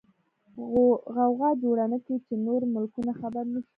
[1.17, 3.69] غوغا جوړه نکې چې نور ملکونه خبر نشي.